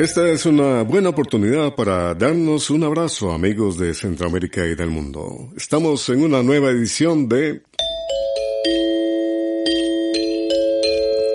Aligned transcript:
Esta 0.00 0.26
es 0.30 0.46
una 0.46 0.80
buena 0.80 1.10
oportunidad 1.10 1.74
para 1.74 2.14
darnos 2.14 2.70
un 2.70 2.84
abrazo, 2.84 3.32
amigos 3.32 3.76
de 3.76 3.92
Centroamérica 3.92 4.64
y 4.64 4.74
del 4.74 4.88
mundo. 4.88 5.50
Estamos 5.54 6.08
en 6.08 6.22
una 6.22 6.42
nueva 6.42 6.70
edición 6.70 7.28
de... 7.28 7.60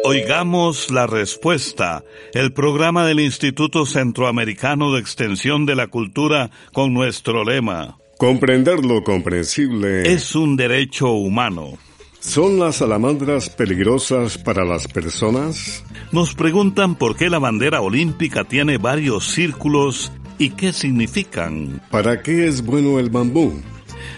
Oigamos 0.03 0.89
la 0.89 1.05
respuesta, 1.05 2.03
el 2.33 2.53
programa 2.53 3.05
del 3.05 3.19
Instituto 3.19 3.85
Centroamericano 3.85 4.93
de 4.93 4.99
Extensión 4.99 5.67
de 5.67 5.75
la 5.75 5.85
Cultura 5.85 6.49
con 6.73 6.91
nuestro 6.91 7.43
lema. 7.43 7.99
Comprender 8.17 8.83
lo 8.83 9.03
comprensible 9.03 10.11
es 10.11 10.33
un 10.33 10.57
derecho 10.57 11.11
humano. 11.11 11.77
¿Son 12.25 12.59
las 12.59 12.77
salamandras 12.77 13.49
peligrosas 13.49 14.37
para 14.37 14.65
las 14.65 14.87
personas? 14.87 15.85
Nos 16.11 16.33
preguntan 16.33 16.95
por 16.95 17.15
qué 17.15 17.29
la 17.29 17.39
bandera 17.39 17.79
olímpica 17.81 18.43
tiene 18.43 18.77
varios 18.77 19.25
círculos 19.31 20.11
y 20.37 20.49
qué 20.49 20.73
significan. 20.73 21.81
¿Para 21.91 22.23
qué 22.23 22.47
es 22.47 22.65
bueno 22.65 22.99
el 22.99 23.09
bambú? 23.09 23.61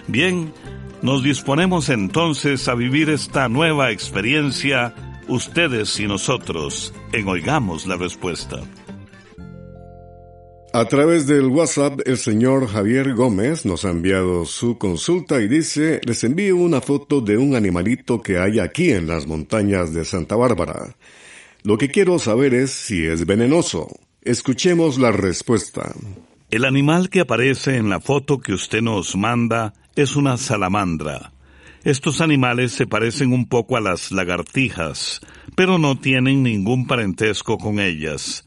Bien, 0.07 0.51
nos 1.01 1.21
disponemos 1.21 1.89
entonces 1.89 2.67
a 2.69 2.73
vivir 2.73 3.09
esta 3.09 3.49
nueva 3.49 3.91
experiencia, 3.91 4.95
ustedes 5.27 5.99
y 5.99 6.07
nosotros, 6.07 6.93
en 7.11 7.27
Oigamos 7.27 7.85
la 7.85 7.97
Respuesta. 7.97 8.61
A 10.73 10.85
través 10.85 11.25
del 11.27 11.45
WhatsApp, 11.45 12.01
el 12.05 12.17
señor 12.17 12.67
Javier 12.67 13.13
Gómez 13.13 13.65
nos 13.65 13.85
ha 13.85 13.89
enviado 13.89 14.45
su 14.45 14.77
consulta 14.77 15.41
y 15.41 15.47
dice, 15.47 16.01
les 16.03 16.23
envío 16.25 16.57
una 16.57 16.81
foto 16.81 17.21
de 17.21 17.37
un 17.37 17.55
animalito 17.55 18.21
que 18.21 18.37
hay 18.37 18.59
aquí 18.59 18.91
en 18.91 19.07
las 19.07 19.27
montañas 19.27 19.93
de 19.93 20.03
Santa 20.03 20.35
Bárbara. 20.35 20.95
Lo 21.63 21.77
que 21.77 21.87
quiero 21.87 22.19
saber 22.19 22.53
es 22.53 22.71
si 22.71 23.05
es 23.05 23.25
venenoso. 23.25 23.87
Escuchemos 24.21 24.99
la 24.99 25.11
respuesta. 25.11 25.93
El 26.51 26.65
animal 26.65 27.09
que 27.09 27.21
aparece 27.21 27.77
en 27.77 27.89
la 27.89 28.01
foto 28.01 28.39
que 28.39 28.53
usted 28.53 28.81
nos 28.81 29.15
manda 29.15 29.73
es 29.95 30.17
una 30.17 30.35
salamandra. 30.37 31.31
Estos 31.85 32.19
animales 32.19 32.73
se 32.73 32.85
parecen 32.85 33.31
un 33.31 33.47
poco 33.47 33.77
a 33.77 33.81
las 33.81 34.11
lagartijas, 34.11 35.21
pero 35.55 35.77
no 35.77 35.97
tienen 35.97 36.43
ningún 36.43 36.87
parentesco 36.87 37.57
con 37.57 37.79
ellas 37.79 38.46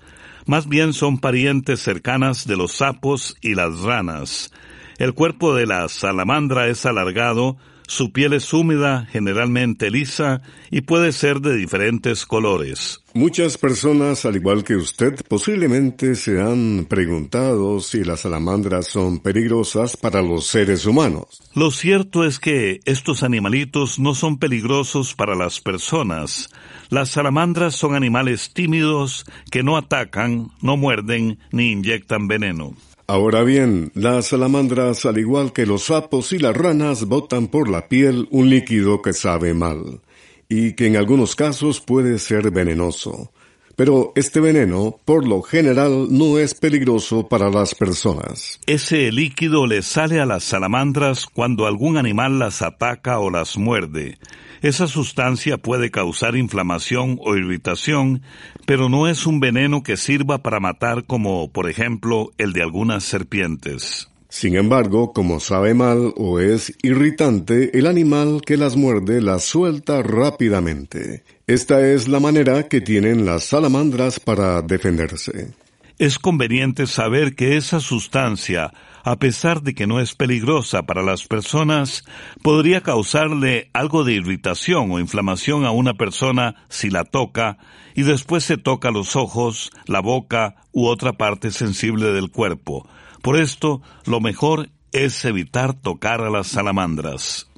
más 0.50 0.66
bien 0.68 0.94
son 0.94 1.18
parientes 1.18 1.78
cercanas 1.78 2.44
de 2.44 2.56
los 2.56 2.72
sapos 2.72 3.36
y 3.40 3.54
las 3.54 3.82
ranas. 3.82 4.52
El 4.98 5.14
cuerpo 5.14 5.54
de 5.54 5.64
la 5.64 5.88
salamandra 5.88 6.66
es 6.66 6.84
alargado, 6.86 7.56
su 7.90 8.12
piel 8.12 8.34
es 8.34 8.52
húmeda, 8.52 9.08
generalmente 9.10 9.90
lisa, 9.90 10.42
y 10.70 10.82
puede 10.82 11.10
ser 11.10 11.40
de 11.40 11.56
diferentes 11.56 12.24
colores. 12.24 13.02
Muchas 13.14 13.58
personas, 13.58 14.24
al 14.24 14.36
igual 14.36 14.62
que 14.62 14.76
usted, 14.76 15.16
posiblemente 15.26 16.14
se 16.14 16.40
han 16.40 16.86
preguntado 16.88 17.80
si 17.80 18.04
las 18.04 18.20
salamandras 18.20 18.86
son 18.86 19.18
peligrosas 19.18 19.96
para 19.96 20.22
los 20.22 20.46
seres 20.46 20.86
humanos. 20.86 21.42
Lo 21.56 21.72
cierto 21.72 22.24
es 22.24 22.38
que 22.38 22.78
estos 22.84 23.24
animalitos 23.24 23.98
no 23.98 24.14
son 24.14 24.38
peligrosos 24.38 25.16
para 25.16 25.34
las 25.34 25.60
personas. 25.60 26.48
Las 26.90 27.10
salamandras 27.10 27.74
son 27.74 27.96
animales 27.96 28.52
tímidos 28.54 29.24
que 29.50 29.64
no 29.64 29.76
atacan, 29.76 30.52
no 30.62 30.76
muerden 30.76 31.40
ni 31.50 31.72
inyectan 31.72 32.28
veneno. 32.28 32.76
Ahora 33.12 33.42
bien, 33.42 33.90
las 33.96 34.26
salamandras, 34.26 35.04
al 35.04 35.18
igual 35.18 35.52
que 35.52 35.66
los 35.66 35.86
sapos 35.86 36.32
y 36.32 36.38
las 36.38 36.56
ranas, 36.56 37.06
botan 37.06 37.48
por 37.48 37.68
la 37.68 37.88
piel 37.88 38.28
un 38.30 38.48
líquido 38.48 39.02
que 39.02 39.12
sabe 39.12 39.52
mal, 39.52 40.00
y 40.48 40.74
que 40.74 40.86
en 40.86 40.96
algunos 40.96 41.34
casos 41.34 41.80
puede 41.80 42.20
ser 42.20 42.52
venenoso. 42.52 43.32
Pero 43.80 44.12
este 44.14 44.40
veneno, 44.40 45.00
por 45.06 45.26
lo 45.26 45.40
general, 45.40 46.08
no 46.10 46.38
es 46.38 46.52
peligroso 46.52 47.28
para 47.28 47.48
las 47.48 47.74
personas. 47.74 48.60
Ese 48.66 49.10
líquido 49.10 49.66
le 49.66 49.80
sale 49.80 50.20
a 50.20 50.26
las 50.26 50.44
salamandras 50.44 51.24
cuando 51.24 51.66
algún 51.66 51.96
animal 51.96 52.38
las 52.38 52.60
ataca 52.60 53.20
o 53.20 53.30
las 53.30 53.56
muerde. 53.56 54.18
Esa 54.60 54.86
sustancia 54.86 55.56
puede 55.56 55.90
causar 55.90 56.36
inflamación 56.36 57.18
o 57.24 57.36
irritación, 57.36 58.20
pero 58.66 58.90
no 58.90 59.08
es 59.08 59.26
un 59.26 59.40
veneno 59.40 59.82
que 59.82 59.96
sirva 59.96 60.42
para 60.42 60.60
matar 60.60 61.06
como, 61.06 61.50
por 61.50 61.70
ejemplo, 61.70 62.32
el 62.36 62.52
de 62.52 62.62
algunas 62.62 63.04
serpientes. 63.04 64.10
Sin 64.30 64.54
embargo, 64.54 65.12
como 65.12 65.40
sabe 65.40 65.74
mal 65.74 66.14
o 66.16 66.38
es 66.38 66.76
irritante, 66.82 67.76
el 67.76 67.86
animal 67.86 68.42
que 68.46 68.56
las 68.56 68.76
muerde 68.76 69.20
las 69.20 69.42
suelta 69.42 70.02
rápidamente. 70.02 71.24
Esta 71.50 71.80
es 71.80 72.06
la 72.06 72.20
manera 72.20 72.68
que 72.68 72.80
tienen 72.80 73.26
las 73.26 73.42
salamandras 73.42 74.20
para 74.20 74.62
defenderse. 74.62 75.52
Es 75.98 76.20
conveniente 76.20 76.86
saber 76.86 77.34
que 77.34 77.56
esa 77.56 77.80
sustancia 77.80 78.72
a 79.02 79.16
pesar 79.16 79.62
de 79.62 79.74
que 79.74 79.88
no 79.88 79.98
es 79.98 80.14
peligrosa 80.14 80.84
para 80.84 81.02
las 81.02 81.26
personas, 81.26 82.04
podría 82.42 82.82
causarle 82.82 83.68
algo 83.72 84.04
de 84.04 84.12
irritación 84.12 84.92
o 84.92 85.00
inflamación 85.00 85.64
a 85.64 85.72
una 85.72 85.94
persona 85.94 86.54
si 86.68 86.88
la 86.88 87.02
toca 87.02 87.58
y 87.96 88.02
después 88.02 88.44
se 88.44 88.56
toca 88.56 88.92
los 88.92 89.16
ojos, 89.16 89.72
la 89.86 90.00
boca 90.00 90.54
u 90.70 90.86
otra 90.86 91.14
parte 91.14 91.50
sensible 91.50 92.12
del 92.12 92.30
cuerpo. 92.30 92.88
Por 93.22 93.36
esto, 93.36 93.82
lo 94.04 94.20
mejor 94.20 94.68
es 94.92 95.24
evitar 95.24 95.74
tocar 95.74 96.20
a 96.20 96.30
las 96.30 96.46
salamandras. 96.46 97.49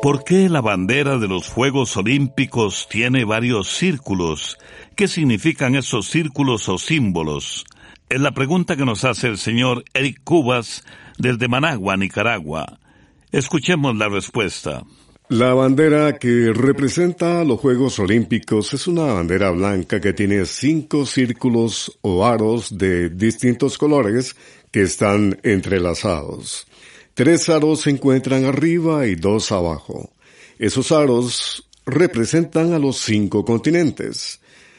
¿Por 0.00 0.22
qué 0.22 0.48
la 0.48 0.60
bandera 0.60 1.18
de 1.18 1.26
los 1.26 1.48
Juegos 1.48 1.96
Olímpicos 1.96 2.86
tiene 2.88 3.24
varios 3.24 3.68
círculos? 3.68 4.56
¿Qué 4.94 5.08
significan 5.08 5.74
esos 5.74 6.06
círculos 6.06 6.68
o 6.68 6.78
símbolos? 6.78 7.66
Es 8.08 8.20
la 8.20 8.30
pregunta 8.30 8.76
que 8.76 8.84
nos 8.84 9.04
hace 9.04 9.26
el 9.26 9.38
señor 9.38 9.82
Eric 9.94 10.20
Cubas 10.22 10.84
desde 11.18 11.48
Managua, 11.48 11.96
Nicaragua. 11.96 12.78
Escuchemos 13.32 13.96
la 13.96 14.08
respuesta. 14.08 14.84
La 15.30 15.52
bandera 15.52 16.16
que 16.16 16.52
representa 16.54 17.42
los 17.42 17.58
Juegos 17.58 17.98
Olímpicos 17.98 18.72
es 18.74 18.86
una 18.86 19.02
bandera 19.02 19.50
blanca 19.50 20.00
que 20.00 20.12
tiene 20.12 20.46
cinco 20.46 21.06
círculos 21.06 21.98
o 22.02 22.24
aros 22.24 22.78
de 22.78 23.10
distintos 23.10 23.76
colores 23.76 24.36
que 24.70 24.82
están 24.82 25.40
entrelazados. 25.42 26.68
Tres 27.18 27.48
aros 27.48 27.80
se 27.80 27.90
encuentran 27.90 28.44
arriba 28.44 29.08
y 29.08 29.16
dos 29.16 29.50
abajo. 29.50 30.12
Esos 30.56 30.92
aros 30.92 31.68
representan 31.84 32.74
a 32.74 32.78
los 32.78 32.98
cinco 32.98 33.44
continentes. 33.44 34.38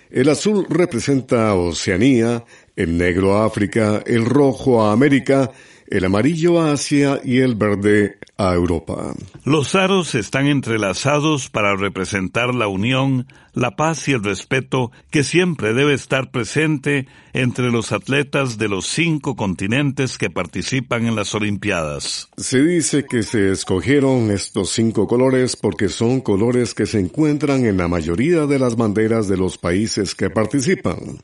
El 0.10 0.30
azul 0.30 0.66
representa 0.70 1.50
a 1.50 1.56
Oceanía, 1.56 2.46
el 2.78 2.98
negro 2.98 3.36
a 3.36 3.46
África, 3.46 4.02
el 4.06 4.24
rojo 4.24 4.82
a 4.82 4.94
América, 4.94 5.52
el 5.90 6.06
amarillo 6.06 6.62
a 6.62 6.74
Asia 6.74 7.20
y 7.24 7.40
el 7.40 7.56
verde 7.56 8.18
a 8.38 8.54
Europa. 8.54 9.14
Los 9.44 9.74
aros 9.74 10.14
están 10.14 10.46
entrelazados 10.46 11.50
para 11.50 11.76
representar 11.76 12.54
la 12.54 12.68
unión, 12.68 13.28
la 13.54 13.76
paz 13.76 14.08
y 14.08 14.14
el 14.14 14.24
respeto 14.24 14.92
que 15.10 15.24
siempre 15.24 15.74
debe 15.74 15.96
estar 15.96 16.30
presente 16.30 17.08
entre 17.34 17.72
los 17.72 17.92
atletas 17.92 18.58
de 18.60 18.70
los 18.70 18.86
cinco 18.86 19.36
continentes 19.36 20.18
que 20.18 20.30
participan 20.30 21.08
en 21.08 21.16
las 21.16 21.34
Olimpiadas. 21.34 22.30
Se 22.38 22.62
dice 22.62 23.06
que 23.10 23.24
se 23.24 23.52
escogieron 23.52 24.30
estos 24.30 24.70
cinco 24.70 25.08
colores 25.08 25.56
porque 25.56 25.90
son 25.90 26.22
colores 26.22 26.76
que 26.76 26.86
se 26.86 27.00
encuentran 27.00 27.66
en 27.66 27.78
la 27.78 27.88
mayoría 27.88 28.46
de 28.46 28.60
las 28.60 28.76
banderas 28.76 29.28
de 29.28 29.38
los 29.38 29.58
países 29.58 30.14
que 30.14 30.30
participan. 30.30 31.24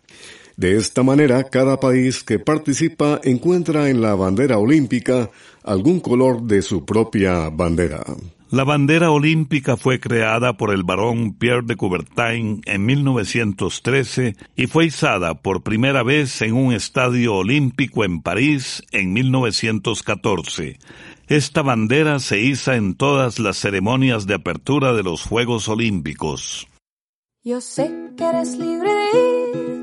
De 0.57 0.77
esta 0.77 1.03
manera, 1.03 1.43
cada 1.43 1.79
país 1.79 2.23
que 2.23 2.39
participa 2.39 3.19
encuentra 3.23 3.89
en 3.89 4.01
la 4.01 4.15
bandera 4.15 4.57
olímpica 4.57 5.29
algún 5.63 5.99
color 5.99 6.43
de 6.43 6.61
su 6.61 6.85
propia 6.85 7.49
bandera. 7.49 8.03
La 8.51 8.63
bandera 8.63 9.11
olímpica 9.11 9.75
fue 9.75 9.99
creada 9.99 10.55
por 10.55 10.71
el 10.71 10.83
barón 10.83 11.33
Pierre 11.33 11.63
de 11.65 11.75
Coubertin 11.75 12.61
en 12.65 12.85
1913 12.85 14.35
y 14.55 14.67
fue 14.67 14.85
izada 14.85 15.33
por 15.33 15.63
primera 15.63 16.03
vez 16.03 16.41
en 16.41 16.53
un 16.53 16.71
estadio 16.71 17.35
olímpico 17.35 18.05
en 18.05 18.21
París 18.21 18.83
en 18.91 19.11
1914. 19.11 20.79
Esta 21.27 21.63
bandera 21.63 22.19
se 22.19 22.39
iza 22.39 22.75
en 22.75 22.93
todas 22.93 23.39
las 23.39 23.57
ceremonias 23.57 24.27
de 24.27 24.35
apertura 24.35 24.93
de 24.93 25.03
los 25.03 25.23
Juegos 25.23 25.67
Olímpicos. 25.67 26.67
Yo 27.43 27.59
sé 27.61 27.91
que 28.15 28.23
eres 28.23 28.57
libre 28.57 28.89
de 28.89 29.59
irte 29.59 29.74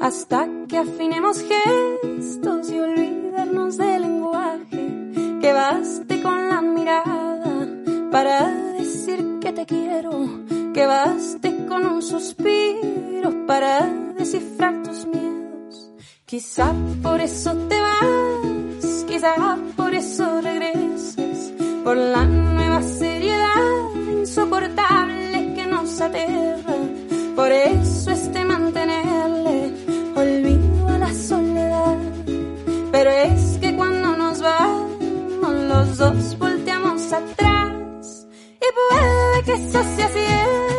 hasta 0.00 0.48
que 0.68 0.78
afinemos 0.78 1.42
gestos 1.42 2.70
y 2.70 2.78
olvidarnos 2.80 3.76
del 3.76 4.02
lenguaje. 4.02 5.40
Que 5.40 5.52
baste 5.52 6.22
con 6.22 6.48
la 6.48 6.60
mirada 6.60 7.68
para 8.10 8.48
decir 8.78 9.38
que 9.40 9.52
te 9.52 9.66
quiero. 9.66 10.10
Que 10.72 10.86
baste 10.86 11.66
con 11.66 11.86
un 11.86 12.02
suspiro 12.02 13.46
para 13.46 13.86
descifrar 14.16 14.82
tus 14.82 15.06
miedos. 15.06 15.92
Quizá 16.24 16.72
por 17.02 17.20
eso 17.20 17.54
te 17.68 17.80
vas, 17.80 19.04
quizá 19.08 19.34
por 19.76 19.92
eso 19.94 20.40
regresas, 20.40 21.52
por 21.82 21.96
la 21.96 22.24
nueva 22.24 22.82
seriedad 22.82 23.94
insoportable 24.20 25.54
que 25.54 25.66
nos 25.66 26.00
aterra. 26.00 26.76
Por 27.34 27.50
eso 27.50 28.10
este 28.12 28.44
mantenerle 28.44 29.59
los 35.80 35.96
dos 35.96 36.38
volteamos 36.38 37.12
atrás. 37.12 38.26
Y 38.60 38.68
puede 38.76 39.42
que 39.44 39.52
eso 39.52 39.82
sea 39.96 40.08
cierto 40.08 40.69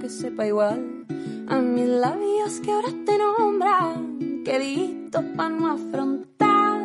que 0.00 0.08
sepa 0.08 0.46
igual 0.46 1.06
a 1.48 1.56
mis 1.60 1.88
labios 1.88 2.60
que 2.60 2.70
ahora 2.70 2.88
te 3.04 3.18
nombran, 3.18 4.42
querido 4.44 5.22
para 5.36 5.48
no 5.48 5.72
afrontar. 5.72 6.80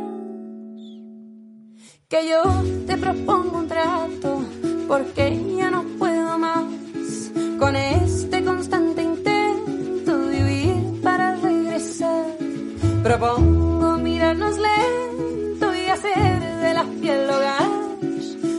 Que 2.08 2.30
yo 2.30 2.42
te 2.88 2.98
propongo 2.98 3.60
un 3.60 3.68
trato 3.68 4.42
porque 4.88 5.40
ya 5.58 5.70
no 5.70 5.84
puedo 6.00 6.38
más 6.38 6.66
con 7.60 7.76
este 7.76 8.44
constante 8.44 9.04
intento 9.04 10.18
de 10.18 10.44
huir 10.44 11.02
para 11.02 11.36
regresar. 11.36 12.26
Propongo 13.04 13.98
mirarnos 13.98 14.58
lento 14.58 15.76
y 15.76 15.86
hacer 15.88 16.40
de 16.62 16.74
la 16.74 16.84
piel 17.02 17.30
hogar, 17.30 17.70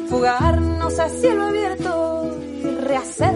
fugarnos 0.08 0.98
a 0.98 1.08
cielo 1.08 1.44
abierto 1.44 2.38
y 2.62 2.66
rehacer 2.66 3.34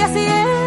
eso 0.00 0.14
sea 0.14 0.59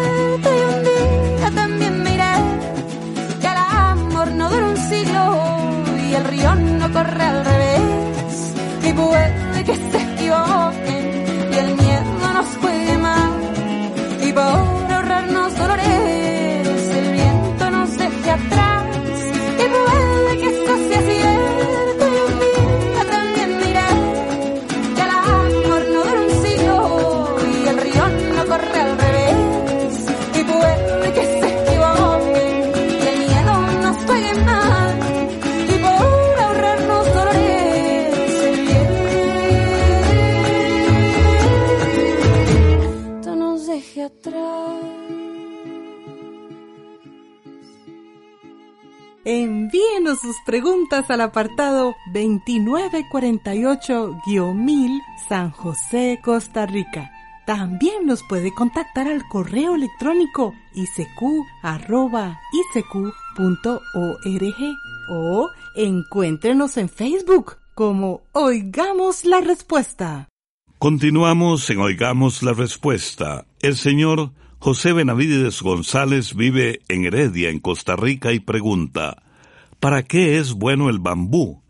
preguntas 50.54 51.10
al 51.10 51.20
apartado 51.20 51.96
2948-1000 52.12 55.00
San 55.28 55.50
José, 55.50 56.20
Costa 56.22 56.64
Rica. 56.64 57.10
También 57.44 58.06
nos 58.06 58.22
puede 58.22 58.54
contactar 58.54 59.08
al 59.08 59.26
correo 59.26 59.74
electrónico 59.74 60.54
isq.org 60.74 61.32
o 65.10 65.50
encuéntrenos 65.74 66.76
en 66.76 66.88
Facebook 66.88 67.56
como 67.74 68.22
Oigamos 68.30 69.24
la 69.24 69.40
Respuesta. 69.40 70.28
Continuamos 70.78 71.68
en 71.68 71.80
Oigamos 71.80 72.44
la 72.44 72.52
Respuesta. 72.52 73.44
El 73.60 73.74
señor 73.74 74.30
José 74.60 74.92
Benavides 74.92 75.60
González 75.62 76.36
vive 76.36 76.80
en 76.86 77.06
Heredia, 77.06 77.50
en 77.50 77.58
Costa 77.58 77.96
Rica, 77.96 78.32
y 78.32 78.38
pregunta, 78.38 79.23
¿para 79.84 80.02
qué 80.02 80.38
es 80.38 80.54
bueno 80.54 80.88
el 80.88 80.98
bambú? 80.98 81.60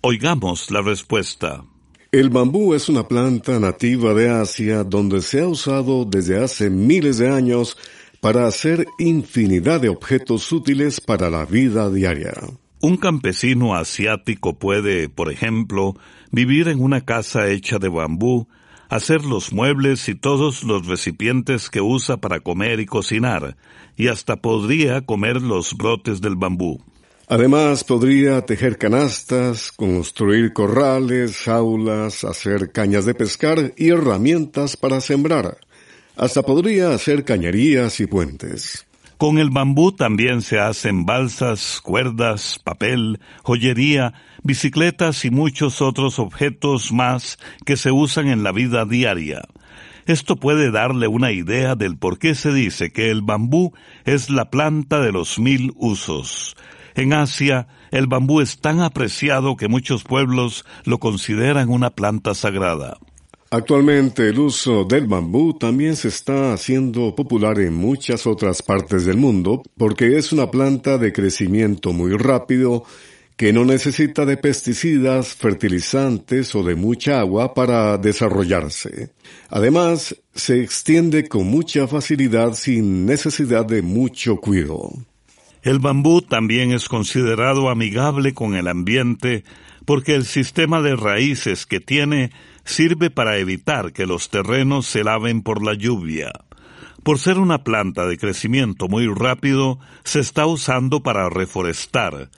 Oigamos 0.00 0.70
la 0.70 0.80
respuesta. 0.80 1.62
El 2.10 2.30
bambú 2.30 2.72
es 2.72 2.88
una 2.88 3.06
planta 3.06 3.60
nativa 3.60 4.14
de 4.14 4.30
Asia 4.30 4.82
donde 4.82 5.20
se 5.20 5.42
ha 5.42 5.46
usado 5.46 6.06
desde 6.06 6.42
hace 6.42 6.70
miles 6.70 7.18
de 7.18 7.28
años 7.28 7.76
para 8.22 8.46
hacer 8.46 8.86
infinidad 8.98 9.82
de 9.82 9.90
objetos 9.90 10.50
útiles 10.52 11.02
para 11.02 11.28
la 11.28 11.44
vida 11.44 11.90
diaria. 11.90 12.32
Un 12.80 12.96
campesino 12.96 13.74
asiático 13.74 14.58
puede, 14.58 15.10
por 15.10 15.30
ejemplo, 15.30 15.96
vivir 16.30 16.66
en 16.68 16.80
una 16.80 17.02
casa 17.02 17.50
hecha 17.50 17.78
de 17.78 17.90
bambú, 17.90 18.48
hacer 18.88 19.26
los 19.26 19.52
muebles 19.52 20.08
y 20.08 20.14
todos 20.14 20.64
los 20.64 20.86
recipientes 20.86 21.68
que 21.68 21.82
usa 21.82 22.16
para 22.16 22.40
comer 22.40 22.80
y 22.80 22.86
cocinar, 22.86 23.58
y 23.98 24.08
hasta 24.08 24.36
podría 24.36 25.02
comer 25.02 25.42
los 25.42 25.76
brotes 25.76 26.22
del 26.22 26.36
bambú. 26.36 26.80
Además, 27.32 27.84
podría 27.84 28.44
tejer 28.44 28.76
canastas, 28.76 29.70
construir 29.70 30.52
corrales, 30.52 31.36
jaulas, 31.36 32.24
hacer 32.24 32.72
cañas 32.72 33.04
de 33.04 33.14
pescar 33.14 33.72
y 33.76 33.90
herramientas 33.90 34.76
para 34.76 35.00
sembrar. 35.00 35.58
Hasta 36.16 36.42
podría 36.42 36.92
hacer 36.92 37.22
cañerías 37.24 38.00
y 38.00 38.08
puentes. 38.08 38.84
Con 39.16 39.38
el 39.38 39.50
bambú 39.50 39.92
también 39.92 40.42
se 40.42 40.58
hacen 40.58 41.06
balsas, 41.06 41.80
cuerdas, 41.80 42.58
papel, 42.58 43.20
joyería, 43.44 44.12
bicicletas 44.42 45.24
y 45.24 45.30
muchos 45.30 45.80
otros 45.80 46.18
objetos 46.18 46.90
más 46.90 47.38
que 47.64 47.76
se 47.76 47.92
usan 47.92 48.26
en 48.26 48.42
la 48.42 48.50
vida 48.50 48.84
diaria. 48.86 49.42
Esto 50.06 50.34
puede 50.34 50.72
darle 50.72 51.06
una 51.06 51.30
idea 51.30 51.76
del 51.76 51.96
por 51.96 52.18
qué 52.18 52.34
se 52.34 52.52
dice 52.52 52.90
que 52.90 53.08
el 53.12 53.22
bambú 53.22 53.72
es 54.04 54.30
la 54.30 54.50
planta 54.50 55.00
de 55.00 55.12
los 55.12 55.38
mil 55.38 55.72
usos. 55.76 56.56
En 57.00 57.14
Asia, 57.14 57.66
el 57.92 58.08
bambú 58.08 58.42
es 58.42 58.58
tan 58.58 58.80
apreciado 58.80 59.56
que 59.56 59.68
muchos 59.68 60.04
pueblos 60.04 60.66
lo 60.84 60.98
consideran 60.98 61.70
una 61.70 61.88
planta 61.88 62.34
sagrada. 62.34 62.98
Actualmente 63.50 64.28
el 64.28 64.38
uso 64.38 64.84
del 64.84 65.06
bambú 65.06 65.56
también 65.56 65.96
se 65.96 66.08
está 66.08 66.52
haciendo 66.52 67.14
popular 67.14 67.58
en 67.58 67.72
muchas 67.72 68.26
otras 68.26 68.60
partes 68.60 69.06
del 69.06 69.16
mundo 69.16 69.62
porque 69.78 70.18
es 70.18 70.30
una 70.34 70.50
planta 70.50 70.98
de 70.98 71.10
crecimiento 71.10 71.94
muy 71.94 72.18
rápido 72.18 72.84
que 73.34 73.54
no 73.54 73.64
necesita 73.64 74.26
de 74.26 74.36
pesticidas, 74.36 75.28
fertilizantes 75.28 76.54
o 76.54 76.62
de 76.62 76.74
mucha 76.74 77.20
agua 77.20 77.54
para 77.54 77.96
desarrollarse. 77.96 79.08
Además, 79.48 80.14
se 80.34 80.60
extiende 80.60 81.26
con 81.26 81.46
mucha 81.46 81.88
facilidad 81.88 82.52
sin 82.52 83.06
necesidad 83.06 83.64
de 83.64 83.80
mucho 83.80 84.36
cuidado. 84.36 84.92
El 85.62 85.78
bambú 85.78 86.22
también 86.22 86.72
es 86.72 86.88
considerado 86.88 87.68
amigable 87.68 88.32
con 88.32 88.54
el 88.54 88.66
ambiente 88.66 89.44
porque 89.84 90.14
el 90.14 90.24
sistema 90.24 90.80
de 90.80 90.96
raíces 90.96 91.66
que 91.66 91.80
tiene 91.80 92.30
sirve 92.64 93.10
para 93.10 93.38
evitar 93.38 93.92
que 93.92 94.06
los 94.06 94.30
terrenos 94.30 94.86
se 94.86 95.04
laven 95.04 95.42
por 95.42 95.64
la 95.64 95.74
lluvia. 95.74 96.32
Por 97.02 97.18
ser 97.18 97.38
una 97.38 97.64
planta 97.64 98.06
de 98.06 98.18
crecimiento 98.18 98.88
muy 98.88 99.06
rápido, 99.06 99.78
se 100.04 100.20
está 100.20 100.46
usando 100.46 101.02
para 101.02 101.28
reforestar, 101.28 102.30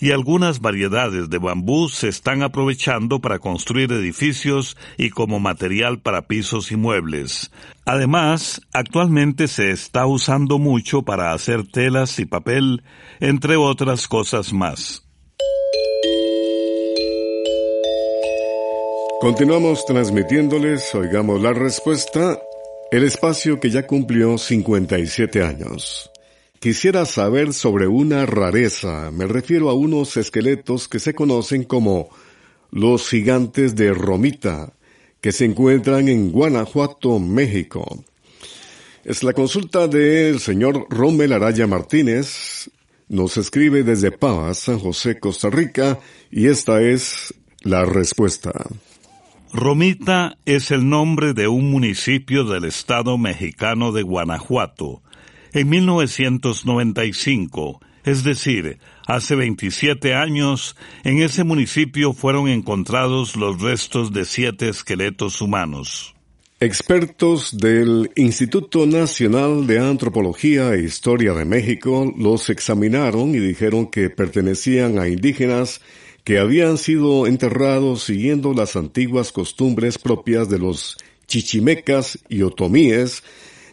y 0.00 0.12
algunas 0.12 0.60
variedades 0.60 1.30
de 1.30 1.38
bambú 1.38 1.88
se 1.88 2.08
están 2.08 2.42
aprovechando 2.42 3.20
para 3.20 3.38
construir 3.38 3.92
edificios 3.92 4.76
y 4.96 5.10
como 5.10 5.40
material 5.40 6.00
para 6.00 6.26
pisos 6.26 6.72
y 6.72 6.76
muebles. 6.76 7.50
Además, 7.84 8.60
actualmente 8.72 9.48
se 9.48 9.70
está 9.70 10.06
usando 10.06 10.58
mucho 10.58 11.02
para 11.02 11.32
hacer 11.32 11.66
telas 11.66 12.18
y 12.18 12.24
papel, 12.24 12.82
entre 13.20 13.56
otras 13.56 14.08
cosas 14.08 14.52
más. 14.52 15.06
Continuamos 19.20 19.84
transmitiéndoles, 19.84 20.94
oigamos 20.94 21.42
la 21.42 21.52
respuesta, 21.52 22.40
el 22.90 23.04
espacio 23.04 23.60
que 23.60 23.68
ya 23.68 23.86
cumplió 23.86 24.38
57 24.38 25.42
años. 25.44 26.09
Quisiera 26.60 27.06
saber 27.06 27.54
sobre 27.54 27.88
una 27.88 28.26
rareza, 28.26 29.10
me 29.12 29.26
refiero 29.26 29.70
a 29.70 29.72
unos 29.72 30.18
esqueletos 30.18 30.88
que 30.88 30.98
se 30.98 31.14
conocen 31.14 31.64
como 31.64 32.10
los 32.70 33.08
gigantes 33.08 33.74
de 33.76 33.94
Romita, 33.94 34.74
que 35.22 35.32
se 35.32 35.46
encuentran 35.46 36.08
en 36.08 36.30
Guanajuato, 36.30 37.18
México. 37.18 38.04
Es 39.04 39.22
la 39.22 39.32
consulta 39.32 39.88
del 39.88 40.38
señor 40.38 40.84
Rommel 40.90 41.32
Araya 41.32 41.66
Martínez, 41.66 42.70
nos 43.08 43.38
escribe 43.38 43.82
desde 43.82 44.12
Pavas, 44.12 44.58
San 44.58 44.80
José, 44.80 45.18
Costa 45.18 45.48
Rica, 45.48 45.98
y 46.30 46.48
esta 46.48 46.82
es 46.82 47.32
la 47.62 47.86
respuesta. 47.86 48.52
Romita 49.50 50.36
es 50.44 50.70
el 50.70 50.86
nombre 50.90 51.32
de 51.32 51.48
un 51.48 51.70
municipio 51.70 52.44
del 52.44 52.66
estado 52.66 53.16
mexicano 53.16 53.92
de 53.92 54.02
Guanajuato. 54.02 55.00
En 55.52 55.68
1995, 55.68 57.80
es 58.04 58.22
decir, 58.22 58.78
hace 59.06 59.34
27 59.34 60.14
años, 60.14 60.76
en 61.02 61.22
ese 61.22 61.42
municipio 61.42 62.12
fueron 62.12 62.48
encontrados 62.48 63.34
los 63.34 63.60
restos 63.60 64.12
de 64.12 64.24
siete 64.24 64.68
esqueletos 64.68 65.42
humanos. 65.42 66.14
Expertos 66.60 67.56
del 67.56 68.10
Instituto 68.14 68.86
Nacional 68.86 69.66
de 69.66 69.80
Antropología 69.80 70.74
e 70.74 70.82
Historia 70.82 71.32
de 71.32 71.44
México 71.44 72.12
los 72.16 72.48
examinaron 72.48 73.34
y 73.34 73.38
dijeron 73.38 73.86
que 73.86 74.10
pertenecían 74.10 74.98
a 74.98 75.08
indígenas 75.08 75.80
que 76.22 76.38
habían 76.38 76.78
sido 76.78 77.26
enterrados 77.26 78.04
siguiendo 78.04 78.52
las 78.52 78.76
antiguas 78.76 79.32
costumbres 79.32 79.98
propias 79.98 80.48
de 80.48 80.58
los 80.58 80.98
chichimecas 81.26 82.18
y 82.28 82.42
otomíes 82.42 83.22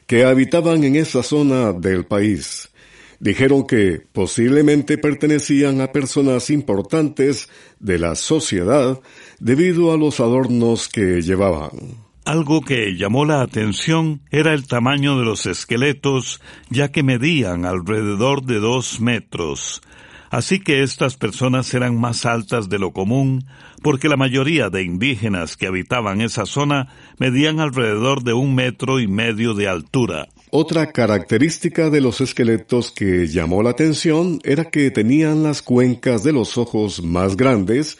que 0.07 0.23
habitaban 0.23 0.83
en 0.83 0.95
esa 0.95 1.21
zona 1.21 1.73
del 1.73 2.05
país. 2.05 2.71
Dijeron 3.19 3.67
que 3.67 4.01
posiblemente 4.11 4.97
pertenecían 4.97 5.81
a 5.81 5.91
personas 5.91 6.49
importantes 6.49 7.49
de 7.79 7.99
la 7.99 8.15
sociedad 8.15 8.99
debido 9.39 9.91
a 9.91 9.97
los 9.97 10.19
adornos 10.19 10.87
que 10.87 11.21
llevaban. 11.21 12.07
Algo 12.25 12.61
que 12.61 12.95
llamó 12.97 13.25
la 13.25 13.41
atención 13.41 14.21
era 14.31 14.53
el 14.53 14.67
tamaño 14.67 15.17
de 15.17 15.25
los 15.25 15.45
esqueletos, 15.45 16.41
ya 16.69 16.91
que 16.91 17.01
medían 17.01 17.65
alrededor 17.65 18.43
de 18.43 18.59
dos 18.59 18.99
metros. 18.99 19.81
Así 20.29 20.59
que 20.59 20.83
estas 20.83 21.15
personas 21.15 21.73
eran 21.73 21.99
más 21.99 22.25
altas 22.25 22.69
de 22.69 22.79
lo 22.79 22.91
común, 22.91 23.45
porque 23.81 24.09
la 24.09 24.17
mayoría 24.17 24.69
de 24.69 24.83
indígenas 24.83 25.55
que 25.55 25.67
habitaban 25.67 26.21
esa 26.21 26.45
zona 26.45 26.89
medían 27.17 27.59
alrededor 27.59 28.23
de 28.23 28.33
un 28.33 28.53
metro 28.55 28.99
y 28.99 29.07
medio 29.07 29.53
de 29.53 29.67
altura. 29.67 30.27
Otra 30.49 30.91
característica 30.91 31.89
de 31.89 32.01
los 32.01 32.21
esqueletos 32.21 32.91
que 32.91 33.27
llamó 33.27 33.63
la 33.63 33.71
atención 33.71 34.39
era 34.43 34.65
que 34.65 34.91
tenían 34.91 35.43
las 35.43 35.61
cuencas 35.61 36.23
de 36.23 36.31
los 36.33 36.57
ojos 36.57 37.03
más 37.03 37.35
grandes 37.35 37.97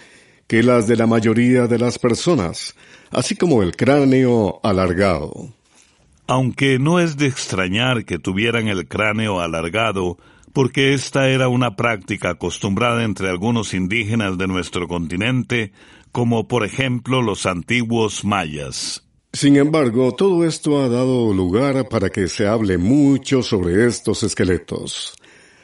que 0.48 0.64
las 0.64 0.88
de 0.88 0.96
la 0.96 1.08
mayoría 1.08 1.68
de 1.68 1.78
las 1.78 2.00
personas, 2.00 2.74
así 3.12 3.36
como 3.36 3.64
el 3.64 3.76
cráneo 3.76 4.62
alargado. 4.64 5.50
Aunque 6.26 6.80
no 6.80 7.00
es 7.00 7.18
de 7.18 7.28
extrañar 7.28 8.06
que 8.06 8.18
tuvieran 8.18 8.70
el 8.70 8.88
cráneo 8.88 9.42
alargado, 9.42 10.18
porque 10.58 10.96
esta 10.96 11.30
era 11.30 11.50
una 11.50 11.76
práctica 11.76 12.32
acostumbrada 12.32 13.04
entre 13.04 13.30
algunos 13.30 13.76
indígenas 13.76 14.40
de 14.40 14.48
nuestro 14.48 14.88
continente, 14.88 15.72
como 16.12 16.48
por 16.48 16.66
ejemplo 16.66 17.22
los 17.22 17.46
antiguos 17.46 18.26
mayas. 18.26 19.08
Sin 19.32 19.56
embargo, 19.56 20.16
todo 20.16 20.44
esto 20.46 20.82
ha 20.82 20.90
dado 20.90 21.32
lugar 21.32 21.88
para 21.90 22.10
que 22.10 22.28
se 22.28 22.48
hable 22.48 22.80
mucho 22.80 23.44
sobre 23.44 23.86
estos 23.86 24.24
esqueletos. 24.24 25.14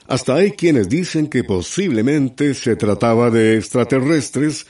Hasta 0.06 0.36
hay 0.36 0.52
quienes 0.52 0.90
dicen 0.90 1.26
que 1.26 1.44
posiblemente 1.44 2.54
se 2.54 2.76
trataba 2.76 3.32
de 3.32 3.58
extraterrestres 3.58 4.68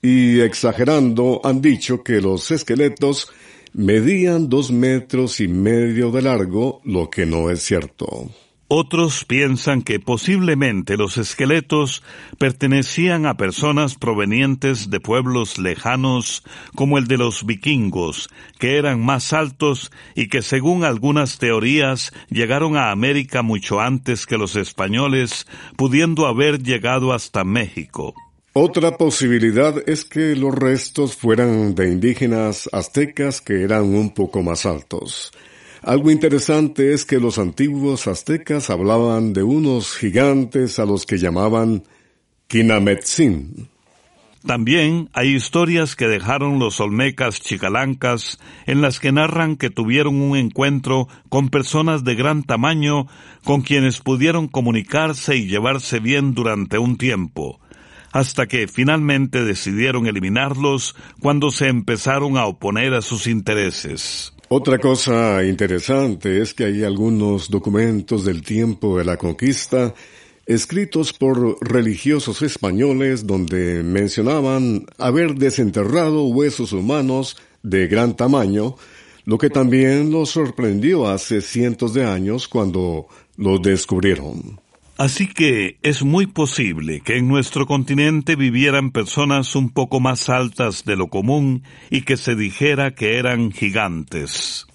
y 0.00 0.38
exagerando 0.38 1.40
han 1.42 1.60
dicho 1.60 2.04
que 2.04 2.20
los 2.20 2.52
esqueletos 2.52 3.26
medían 3.72 4.48
dos 4.48 4.70
metros 4.70 5.40
y 5.40 5.48
medio 5.48 6.12
de 6.12 6.22
largo, 6.22 6.80
lo 6.84 7.10
que 7.10 7.26
no 7.26 7.50
es 7.50 7.60
cierto. 7.64 8.30
Otros 8.76 9.24
piensan 9.24 9.82
que 9.82 10.00
posiblemente 10.00 10.96
los 10.96 11.16
esqueletos 11.16 12.02
pertenecían 12.40 13.24
a 13.24 13.36
personas 13.36 13.94
provenientes 13.94 14.90
de 14.90 14.98
pueblos 14.98 15.58
lejanos 15.58 16.42
como 16.74 16.98
el 16.98 17.06
de 17.06 17.16
los 17.16 17.46
vikingos, 17.46 18.28
que 18.58 18.76
eran 18.76 19.00
más 19.00 19.32
altos 19.32 19.92
y 20.16 20.26
que 20.26 20.42
según 20.42 20.82
algunas 20.82 21.38
teorías 21.38 22.12
llegaron 22.30 22.76
a 22.76 22.90
América 22.90 23.42
mucho 23.42 23.78
antes 23.78 24.26
que 24.26 24.38
los 24.38 24.56
españoles, 24.56 25.46
pudiendo 25.76 26.26
haber 26.26 26.60
llegado 26.60 27.12
hasta 27.12 27.44
México. 27.44 28.12
Otra 28.54 28.98
posibilidad 28.98 29.88
es 29.88 30.04
que 30.04 30.34
los 30.34 30.52
restos 30.52 31.14
fueran 31.14 31.76
de 31.76 31.92
indígenas 31.92 32.68
aztecas 32.72 33.40
que 33.40 33.62
eran 33.62 33.84
un 33.84 34.12
poco 34.12 34.42
más 34.42 34.66
altos. 34.66 35.30
Algo 35.86 36.10
interesante 36.10 36.94
es 36.94 37.04
que 37.04 37.20
los 37.20 37.38
antiguos 37.38 38.06
aztecas 38.06 38.70
hablaban 38.70 39.34
de 39.34 39.42
unos 39.42 39.94
gigantes 39.94 40.78
a 40.78 40.86
los 40.86 41.04
que 41.04 41.18
llamaban 41.18 41.84
Kinametzin. 42.46 43.68
También 44.46 45.10
hay 45.12 45.34
historias 45.34 45.94
que 45.94 46.08
dejaron 46.08 46.58
los 46.58 46.80
olmecas 46.80 47.38
chicalancas 47.38 48.38
en 48.64 48.80
las 48.80 48.98
que 48.98 49.12
narran 49.12 49.56
que 49.56 49.68
tuvieron 49.68 50.22
un 50.22 50.38
encuentro 50.38 51.06
con 51.28 51.50
personas 51.50 52.02
de 52.02 52.14
gran 52.14 52.44
tamaño 52.44 53.06
con 53.44 53.60
quienes 53.60 54.00
pudieron 54.00 54.48
comunicarse 54.48 55.36
y 55.36 55.48
llevarse 55.48 56.00
bien 56.00 56.32
durante 56.32 56.78
un 56.78 56.96
tiempo, 56.96 57.60
hasta 58.10 58.46
que 58.46 58.68
finalmente 58.68 59.44
decidieron 59.44 60.06
eliminarlos 60.06 60.96
cuando 61.20 61.50
se 61.50 61.68
empezaron 61.68 62.38
a 62.38 62.46
oponer 62.46 62.94
a 62.94 63.02
sus 63.02 63.26
intereses. 63.26 64.33
Otra 64.56 64.78
cosa 64.78 65.42
interesante 65.42 66.40
es 66.40 66.54
que 66.54 66.66
hay 66.66 66.84
algunos 66.84 67.50
documentos 67.50 68.24
del 68.24 68.42
tiempo 68.42 68.96
de 68.96 69.04
la 69.04 69.16
conquista 69.16 69.92
escritos 70.46 71.12
por 71.12 71.58
religiosos 71.60 72.40
españoles 72.40 73.26
donde 73.26 73.82
mencionaban 73.82 74.86
haber 74.96 75.34
desenterrado 75.34 76.26
huesos 76.26 76.72
humanos 76.72 77.36
de 77.64 77.88
gran 77.88 78.14
tamaño, 78.14 78.76
lo 79.24 79.38
que 79.38 79.50
también 79.50 80.12
los 80.12 80.30
sorprendió 80.30 81.08
hace 81.08 81.40
cientos 81.40 81.92
de 81.92 82.04
años 82.04 82.46
cuando 82.46 83.08
lo 83.36 83.58
descubrieron. 83.58 84.60
Así 84.96 85.26
que 85.26 85.76
es 85.82 86.04
muy 86.04 86.26
posible 86.26 87.00
que 87.00 87.16
en 87.16 87.26
nuestro 87.26 87.66
continente 87.66 88.36
vivieran 88.36 88.92
personas 88.92 89.56
un 89.56 89.70
poco 89.70 89.98
más 89.98 90.28
altas 90.28 90.84
de 90.84 90.94
lo 90.94 91.08
común 91.08 91.64
y 91.90 92.02
que 92.02 92.16
se 92.16 92.36
dijera 92.36 92.94
que 92.94 93.18
eran 93.18 93.50
gigantes. 93.50 94.66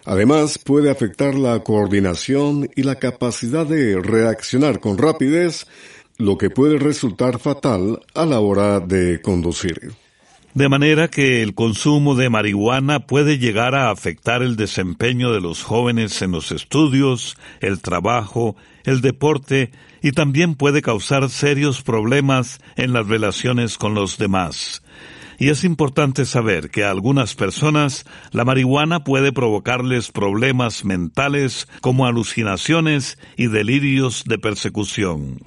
Además, 0.05 0.59
puede 0.59 0.91
afectar 0.91 1.35
la 1.35 1.61
coordinación 1.61 2.69
y 2.77 2.83
la 2.83 2.97
capacidad 2.97 3.67
de 3.67 4.01
reaccionar 4.01 4.81
con 4.81 4.99
rapidez, 4.99 5.67
lo 6.19 6.37
que 6.37 6.51
puede 6.51 6.79
resultar 6.79 7.39
fatal 7.39 8.01
a 8.15 8.27
la 8.27 8.41
hora 8.41 8.81
de 8.81 9.21
conducir. 9.23 9.93
De 10.53 10.69
manera 10.69 11.09
que 11.09 11.43
el 11.43 11.55
consumo 11.55 12.15
de 12.15 12.31
marihuana 12.31 13.07
puede 13.07 13.39
llegar 13.39 13.75
a 13.75 13.91
afectar 13.91 14.41
el 14.43 14.55
desempeño 14.55 15.33
de 15.33 15.41
los 15.41 15.65
jóvenes 15.65 16.23
en 16.23 16.31
los 16.31 16.53
estudios, 16.53 17.37
el 17.61 17.81
trabajo, 17.81 18.55
el 18.85 19.01
deporte 19.01 19.73
y 20.05 20.13
también 20.13 20.55
puede 20.55 20.83
causar 20.83 21.31
serios 21.31 21.81
problemas 21.81 22.61
en 22.77 22.93
las 22.93 23.07
relaciones 23.07 23.79
con 23.79 23.95
los 23.95 24.19
demás. 24.19 24.83
Y 25.39 25.49
es 25.49 25.65
importante 25.65 26.27
saber 26.27 26.69
que 26.69 26.85
a 26.85 26.91
algunas 26.91 27.35
personas 27.35 28.05
la 28.31 28.45
marihuana 28.45 29.03
puede 29.03 29.33
provocarles 29.33 30.13
problemas 30.13 30.85
mentales 30.85 31.69
como 31.81 32.05
alucinaciones 32.05 33.17
y 33.39 33.47
delirios 33.47 34.25
de 34.27 34.39
persecución. 34.39 35.41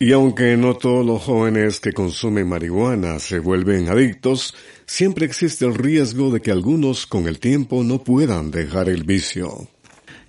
Y 0.00 0.10
aunque 0.10 0.56
no 0.56 0.74
todos 0.74 1.06
los 1.06 1.22
jóvenes 1.22 1.78
que 1.78 1.92
consumen 1.92 2.48
marihuana 2.48 3.20
se 3.20 3.38
vuelven 3.38 3.88
adictos, 3.88 4.56
siempre 4.86 5.24
existe 5.24 5.66
el 5.66 5.74
riesgo 5.76 6.32
de 6.32 6.40
que 6.40 6.50
algunos 6.50 7.06
con 7.06 7.28
el 7.28 7.38
tiempo 7.38 7.84
no 7.84 8.02
puedan 8.02 8.50
dejar 8.50 8.88
el 8.88 9.04
vicio. 9.04 9.68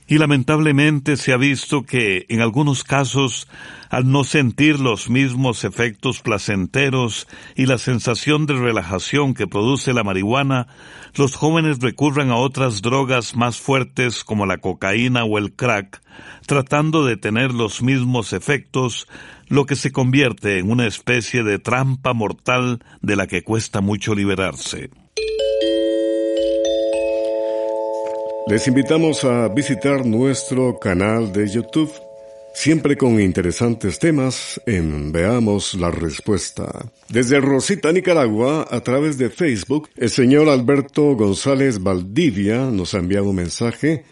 Y 0.08 0.20
lamentablemente 0.20 1.18
se 1.18 1.34
ha 1.34 1.38
visto 1.38 1.84
que 1.84 2.26
en 2.30 2.42
algunos 2.42 2.84
casos, 2.84 3.48
al 3.90 4.12
no 4.12 4.24
sentir 4.24 4.80
los 4.80 5.10
mismos 5.10 5.64
efectos 5.64 6.22
placenteros 6.22 7.28
y 7.56 7.66
la 7.66 7.80
sensación 7.80 8.46
de 8.46 8.54
relajación 8.54 9.34
que 9.34 9.48
produce 9.48 9.94
la 9.94 10.04
marihuana, 10.04 10.68
los 11.16 11.36
jóvenes 11.36 11.80
recurren 11.80 12.30
a 12.30 12.36
otras 12.36 12.84
drogas 12.84 13.36
más 13.36 13.60
fuertes 13.60 14.24
como 14.24 14.46
la 14.46 14.60
cocaína 14.60 15.24
o 15.24 15.40
el 15.40 15.54
crack, 15.54 16.04
tratando 16.46 17.04
de 17.04 17.18
tener 17.18 17.52
los 17.52 17.82
mismos 17.82 18.32
efectos, 18.34 19.08
lo 19.48 19.66
que 19.66 19.76
se 19.76 19.92
convierte 19.92 20.60
en 20.60 20.70
una 20.70 20.86
especie 20.86 21.44
de 21.44 21.58
trampa 21.58 22.14
mortal 22.14 22.84
de 23.02 23.16
la 23.16 23.26
que 23.26 23.44
cuesta 23.44 23.82
mucho 23.82 24.14
liberarse. 24.14 24.92
Les 28.48 28.68
invitamos 28.68 29.24
a 29.24 29.48
visitar 29.48 30.06
nuestro 30.06 30.78
canal 30.78 31.34
de 31.34 31.50
YouTube, 31.50 31.92
siempre 32.54 32.96
con 32.96 33.20
interesantes 33.20 33.98
temas 33.98 34.62
en 34.68 35.12
Veamos 35.12 35.74
la 35.74 35.90
Respuesta. 35.90 36.86
Desde 37.10 37.42
Rosita, 37.42 37.92
Nicaragua, 37.92 38.68
a 38.70 38.82
través 38.82 39.18
de 39.18 39.32
Facebook, 39.32 39.90
el 39.96 40.12
señor 40.12 40.48
Alberto 40.48 41.16
González 41.16 41.82
Valdivia 41.82 42.70
nos 42.70 42.94
ha 42.94 43.00
enviado 43.00 43.32
un 43.32 43.38
mensaje 43.38 44.06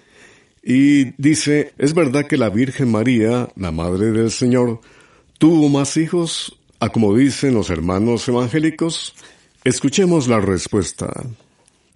y 0.63 1.11
dice, 1.21 1.73
¿es 1.77 1.93
verdad 1.93 2.25
que 2.25 2.37
la 2.37 2.49
Virgen 2.49 2.89
María, 2.89 3.49
la 3.55 3.69
Madre 3.69 4.11
del 4.11 4.31
Señor, 4.31 4.81
tuvo 5.37 5.69
más 5.69 5.95
hijos, 5.95 6.57
a 6.79 6.89
como 6.89 7.15
dicen 7.15 7.53
los 7.53 7.69
hermanos 7.69 8.27
evangélicos? 8.27 9.13
Escuchemos 9.63 10.27
la 10.27 10.39
respuesta. 10.39 11.13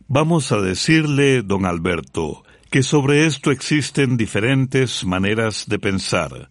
Vamos 0.10 0.54
a 0.54 0.62
decirle, 0.62 1.42
don 1.42 1.66
Alberto, 1.66 2.46
que 2.70 2.82
sobre 2.82 3.26
esto 3.26 3.52
existen 3.52 4.16
diferentes 4.16 5.04
maneras 5.04 5.66
de 5.68 5.80
pensar. 5.80 6.50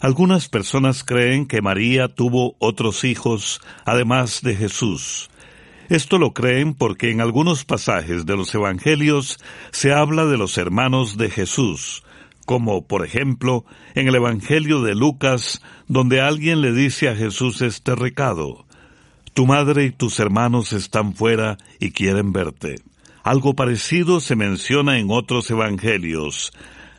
Algunas 0.00 0.48
personas 0.48 1.04
creen 1.04 1.46
que 1.46 1.60
María 1.60 2.08
tuvo 2.08 2.56
otros 2.58 3.04
hijos 3.04 3.60
además 3.84 4.40
de 4.40 4.56
Jesús. 4.56 5.28
Esto 5.90 6.16
lo 6.16 6.32
creen 6.32 6.72
porque 6.72 7.10
en 7.10 7.20
algunos 7.20 7.66
pasajes 7.66 8.24
de 8.24 8.38
los 8.38 8.54
Evangelios 8.54 9.38
se 9.70 9.92
habla 9.92 10.24
de 10.24 10.38
los 10.38 10.56
hermanos 10.56 11.18
de 11.18 11.28
Jesús, 11.28 12.04
como 12.46 12.86
por 12.86 13.04
ejemplo 13.04 13.66
en 13.94 14.08
el 14.08 14.14
Evangelio 14.14 14.80
de 14.80 14.94
Lucas, 14.94 15.60
donde 15.88 16.22
alguien 16.22 16.62
le 16.62 16.72
dice 16.72 17.10
a 17.10 17.14
Jesús 17.14 17.60
este 17.60 17.94
recado. 17.94 18.64
Tu 19.34 19.46
madre 19.46 19.84
y 19.84 19.90
tus 19.90 20.18
hermanos 20.20 20.72
están 20.72 21.14
fuera 21.14 21.58
y 21.78 21.92
quieren 21.92 22.32
verte. 22.32 22.76
Algo 23.22 23.54
parecido 23.54 24.20
se 24.20 24.36
menciona 24.36 24.98
en 24.98 25.10
otros 25.10 25.50
evangelios. 25.50 26.52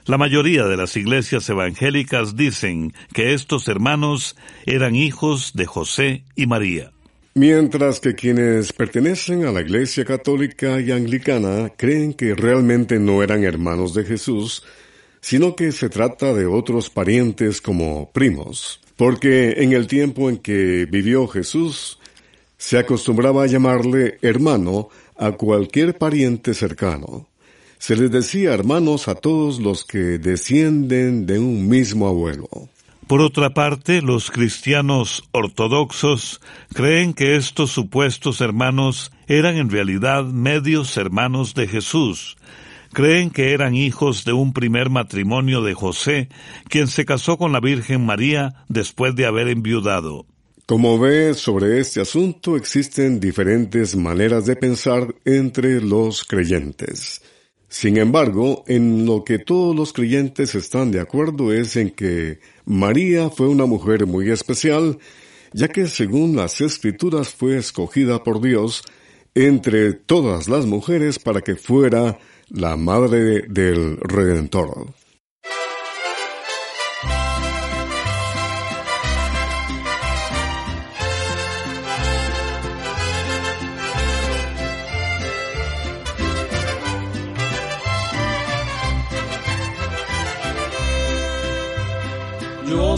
La 0.06 0.18
mayoría 0.18 0.66
de 0.66 0.78
las 0.78 0.96
iglesias 0.98 1.48
evangélicas 1.50 2.36
dicen 2.36 2.94
que 3.14 3.34
estos 3.34 3.68
hermanos 3.68 4.36
eran 4.66 4.96
hijos 4.96 5.52
de 5.54 5.66
José 5.66 6.24
y 6.36 6.48
María. 6.48 6.92
Mientras 7.36 8.00
que 8.00 8.16
quienes 8.16 8.74
pertenecen 8.74 9.46
a 9.46 9.52
la 9.52 9.62
Iglesia 9.62 10.04
Católica 10.04 10.82
y 10.82 10.92
Anglicana 10.92 11.70
creen 11.78 12.14
que 12.14 12.34
realmente 12.34 13.00
no 13.00 13.22
eran 13.22 13.44
hermanos 13.44 13.94
de 13.94 14.04
Jesús, 14.04 14.64
sino 15.22 15.56
que 15.56 15.72
se 15.72 15.90
trata 15.90 16.34
de 16.34 16.48
otros 16.48 16.90
parientes 16.90 17.62
como 17.62 18.12
primos. 18.12 18.82
Porque 18.98 19.64
en 19.64 19.74
el 19.74 19.88
tiempo 19.88 20.30
en 20.30 20.38
que 20.38 20.88
vivió 20.90 21.28
Jesús, 21.28 21.99
se 22.60 22.78
acostumbraba 22.78 23.44
a 23.44 23.48
llamarle 23.48 24.20
hermano 24.22 24.90
a 25.18 25.32
cualquier 25.32 25.98
pariente 25.98 26.54
cercano. 26.54 27.28
Se 27.80 27.96
les 27.96 28.12
decía 28.12 28.54
hermanos 28.54 29.08
a 29.08 29.16
todos 29.16 29.60
los 29.60 29.86
que 29.86 30.20
descienden 30.20 31.26
de 31.26 31.40
un 31.40 31.70
mismo 31.70 32.10
abuelo. 32.10 32.50
Por 33.08 33.22
otra 33.22 33.52
parte, 33.52 34.02
los 34.02 34.30
cristianos 34.30 35.24
ortodoxos 35.32 36.42
creen 36.74 37.14
que 37.14 37.38
estos 37.38 37.72
supuestos 37.72 38.42
hermanos 38.42 39.14
eran 39.28 39.56
en 39.56 39.70
realidad 39.70 40.26
medios 40.26 40.98
hermanos 40.98 41.56
de 41.56 41.66
Jesús. 41.66 42.36
Creen 42.92 43.30
que 43.30 43.54
eran 43.54 43.74
hijos 43.74 44.26
de 44.26 44.34
un 44.34 44.52
primer 44.52 44.90
matrimonio 44.90 45.62
de 45.62 45.76
José, 45.76 46.28
quien 46.68 46.88
se 46.88 47.06
casó 47.06 47.38
con 47.38 47.54
la 47.54 47.62
Virgen 47.62 48.06
María 48.06 48.66
después 48.68 49.16
de 49.16 49.26
haber 49.26 49.48
enviudado. 49.48 50.26
Como 50.70 51.00
ve, 51.00 51.34
sobre 51.34 51.80
este 51.80 52.00
asunto 52.00 52.56
existen 52.56 53.20
diferentes 53.20 53.96
maneras 53.96 54.46
de 54.46 54.56
pensar 54.56 55.16
entre 55.26 55.82
los 55.82 56.24
creyentes. 56.24 57.24
Sin 57.68 57.98
embargo, 57.98 58.64
en 58.68 59.04
lo 59.04 59.24
que 59.24 59.40
todos 59.40 59.76
los 59.76 59.94
creyentes 59.94 60.54
están 60.54 60.92
de 60.92 61.00
acuerdo 61.00 61.52
es 61.52 61.76
en 61.76 61.90
que 61.90 62.38
María 62.66 63.32
fue 63.32 63.48
una 63.48 63.66
mujer 63.66 64.06
muy 64.06 64.30
especial, 64.30 65.00
ya 65.54 65.70
que 65.70 65.88
según 65.88 66.36
las 66.36 66.62
escrituras 66.62 67.30
fue 67.30 67.58
escogida 67.58 68.24
por 68.24 68.40
Dios 68.40 68.84
entre 69.34 69.94
todas 69.94 70.48
las 70.48 70.68
mujeres 70.68 71.18
para 71.18 71.42
que 71.42 71.56
fuera 71.56 72.20
la 72.48 72.76
madre 72.76 73.42
del 73.48 73.98
Redentor. 73.98 74.99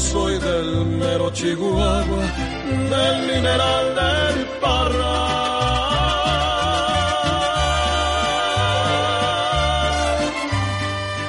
Soy 0.01 0.37
del 0.39 0.85
mero 0.85 1.29
Chihuahua, 1.31 2.25
del 2.93 3.17
mineral 3.27 3.85
del 3.99 4.45
Parra. 4.61 5.17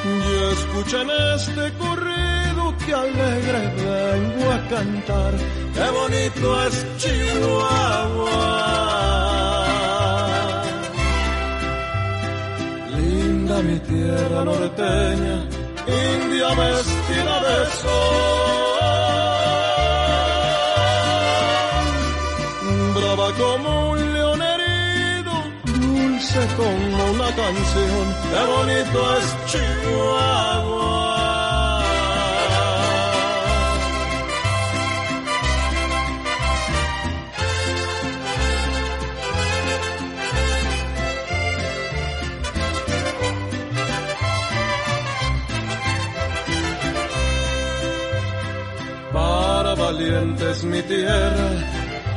Y 0.04 0.30
escuchen 0.54 1.08
este 1.34 1.64
corrido 1.82 2.62
que 2.84 2.94
alegre 2.94 3.60
vengo 3.76 4.44
a 4.50 4.68
cantar, 4.68 5.32
qué 5.74 5.86
bonito 5.98 6.46
es 6.66 6.86
Chihuahua. 6.98 8.42
Linda 12.96 13.62
mi 13.62 13.78
tierra 13.80 14.44
norteña, 14.44 15.36
india 15.86 16.48
vestida 16.54 17.36
de 17.46 17.56
sol. 17.82 18.41
Dulce 26.34 26.54
como 26.56 27.12
una 27.12 27.26
canción, 27.34 28.16
qué 28.30 28.44
bonito 28.52 29.16
es 29.18 29.36
Chihuahua. 29.46 30.82
Para 49.12 49.74
valientes 49.74 50.64
mi 50.64 50.82
tierra 50.82 51.50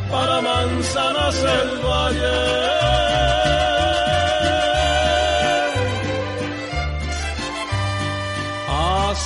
para 0.09 0.41
manzanas 0.41 1.35
el 1.35 1.79
valle. 1.83 2.75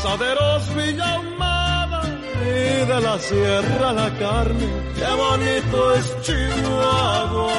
Asaderos 0.01 0.73
Villa 0.75 1.19
Humada 1.19 2.01
y 2.41 2.85
de 2.87 3.01
la 3.01 3.19
sierra 3.19 3.91
la 3.91 4.09
carne, 4.17 4.67
qué 4.95 5.11
bonito 5.23 5.93
es 5.95 6.21
Chihuahua. 6.21 7.51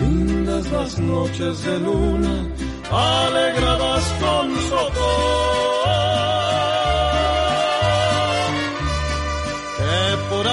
Lindas 0.00 0.72
las 0.72 0.98
noches 0.98 1.62
de 1.62 1.78
luna, 1.80 2.48
alegradas 2.90 4.14
con 4.18 4.56
socorro. 4.62 5.54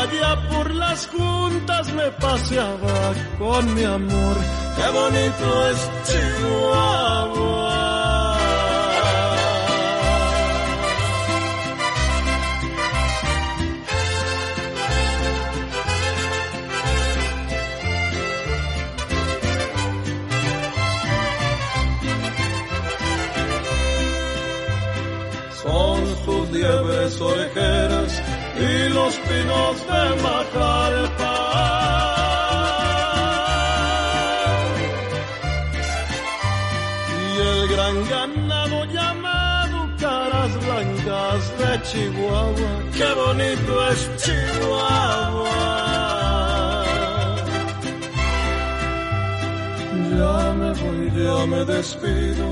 allá 0.04 0.50
por 0.50 0.74
las 0.74 1.08
juntas 1.08 1.94
me 1.94 2.12
paseaba 2.12 3.14
con 3.38 3.74
mi 3.76 3.84
amor. 3.84 4.61
Qué 4.76 4.90
bonito 4.90 5.68
es 5.70 5.80
Chihuahua. 6.08 7.62
Son 25.62 26.00
sus 26.26 26.52
liebres 26.52 27.22
orejeras 27.22 28.22
y 28.58 28.90
los 28.90 29.16
pinos 29.16 29.88
de 29.88 30.22
Macarpa. 30.24 31.11
Gran 37.72 37.96
ganado 38.10 38.86
llamado 38.86 39.78
Caras 40.00 40.54
Blancas 40.66 41.42
de 41.60 41.82
Chihuahua, 41.88 42.74
qué 42.98 43.10
bonito 43.14 43.88
es 43.90 44.00
Chihuahua. 44.24 45.72
luego 50.72 50.88
y 51.04 51.08
ya 51.24 51.46
me 51.46 51.66
despido, 51.66 52.46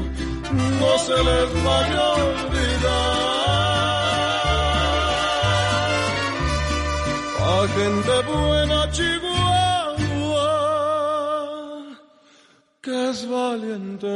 no 0.82 0.92
se 1.06 1.18
les 1.30 1.50
vaya 1.64 2.00
a 2.00 2.14
olvidar. 2.14 3.30
A 7.42 7.68
gente 7.78 8.16
buena, 8.32 8.80
Chihuahua, 8.92 9.29
es 12.90 13.30
valiente. 13.30 14.08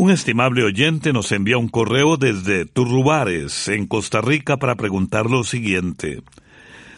Un 0.00 0.10
estimable 0.10 0.62
oyente 0.62 1.12
nos 1.12 1.32
envía 1.32 1.58
un 1.58 1.68
correo 1.68 2.16
desde 2.16 2.66
Turrubares, 2.66 3.68
en 3.68 3.86
Costa 3.86 4.20
Rica, 4.20 4.56
para 4.56 4.76
preguntar 4.76 5.26
lo 5.26 5.44
siguiente. 5.44 6.22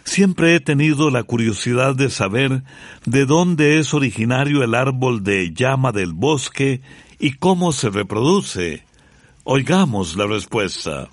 Siempre 0.05 0.55
he 0.55 0.61
tenido 0.61 1.11
la 1.11 1.23
curiosidad 1.23 1.95
de 1.95 2.11
saber 2.11 2.63
de 3.07 3.27
dónde 3.27 3.79
es 3.79 3.95
originario 3.95 4.63
el 4.63 4.75
árbol 4.75 5.23
de 5.23 5.53
llama 5.55 5.93
del 5.93 6.13
bosque 6.13 6.83
y 7.19 7.33
cómo 7.33 7.73
se 7.73 7.91
reproduce. 7.91 8.85
Oigamos 9.45 10.17
la 10.17 10.27
respuesta. 10.27 11.09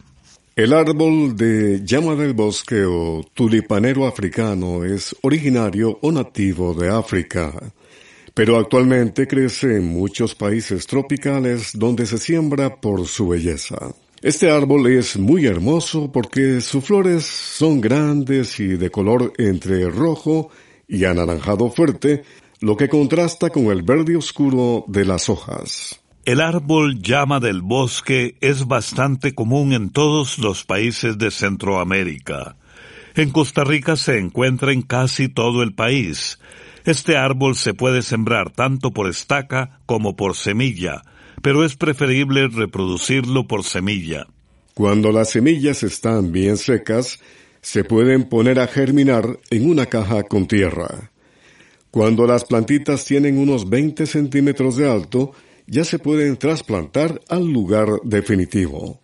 El 0.58 0.74
árbol 0.74 1.36
de 1.36 1.86
llama 1.86 2.16
del 2.16 2.34
bosque 2.34 2.84
o 2.84 3.24
tulipanero 3.36 4.08
africano 4.08 4.84
es 4.84 5.16
originario 5.22 6.00
o 6.02 6.12
nativo 6.12 6.74
de 6.74 6.90
África, 6.90 7.54
pero 8.34 8.58
actualmente 8.58 9.28
crece 9.28 9.76
en 9.76 9.86
muchos 9.86 10.34
países 10.34 10.88
tropicales 10.88 11.74
donde 11.76 12.08
se 12.08 12.18
siembra 12.18 12.76
por 12.82 13.06
su 13.06 13.28
belleza. 13.28 13.94
Este 14.24 14.50
árbol 14.50 14.88
es 14.88 15.16
muy 15.16 15.46
hermoso 15.46 16.12
porque 16.12 16.60
sus 16.60 16.84
flores 16.84 17.24
son 17.24 17.80
grandes 17.80 18.60
y 18.60 18.78
de 18.78 18.90
color 18.90 19.34
entre 19.38 19.88
rojo 19.92 20.50
y 20.88 21.06
anaranjado 21.06 21.70
fuerte, 21.70 22.24
lo 22.62 22.76
que 22.76 22.90
contrasta 22.90 23.52
con 23.52 23.66
el 23.66 23.84
verde 23.84 24.16
oscuro 24.16 24.86
de 24.88 25.06
las 25.06 25.30
hojas. 25.30 26.02
El 26.28 26.42
árbol 26.42 27.02
llama 27.02 27.40
del 27.40 27.62
bosque 27.62 28.36
es 28.42 28.68
bastante 28.68 29.34
común 29.34 29.72
en 29.72 29.92
todos 29.92 30.40
los 30.40 30.66
países 30.66 31.18
de 31.18 31.32
Centroamérica. 31.32 32.58
En 33.16 33.30
Costa 33.30 33.64
Rica 33.64 33.96
se 33.96 34.18
encuentra 34.18 34.74
en 34.74 34.82
casi 34.82 35.30
todo 35.30 35.64
el 35.64 35.74
país. 35.74 36.38
Este 36.84 37.16
árbol 37.16 37.56
se 37.56 37.74
puede 37.74 38.02
sembrar 38.02 38.52
tanto 38.52 38.92
por 38.92 39.10
estaca 39.10 39.80
como 39.86 40.18
por 40.18 40.36
semilla, 40.36 41.02
pero 41.42 41.64
es 41.64 41.78
preferible 41.78 42.50
reproducirlo 42.50 43.48
por 43.48 43.64
semilla. 43.64 44.28
Cuando 44.74 45.14
las 45.14 45.30
semillas 45.30 45.82
están 45.84 46.34
bien 46.34 46.58
secas, 46.58 47.22
se 47.62 47.86
pueden 47.86 48.28
poner 48.28 48.60
a 48.60 48.68
germinar 48.68 49.40
en 49.50 49.70
una 49.70 49.86
caja 49.86 50.24
con 50.24 50.46
tierra. 50.46 51.10
Cuando 51.90 52.28
las 52.28 52.44
plantitas 52.44 53.06
tienen 53.06 53.38
unos 53.38 53.70
20 53.70 54.06
centímetros 54.06 54.76
de 54.76 54.92
alto, 54.92 55.32
ya 55.68 55.84
se 55.84 56.00
pueden 56.00 56.38
trasplantar 56.38 57.22
al 57.28 57.46
lugar 57.46 57.88
definitivo. 58.04 59.00